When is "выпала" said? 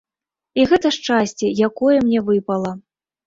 2.33-2.71